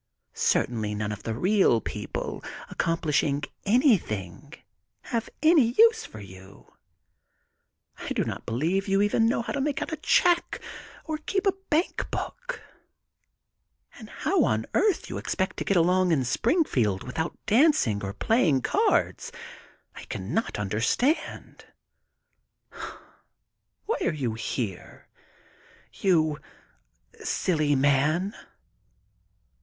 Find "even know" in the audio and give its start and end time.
9.03-9.43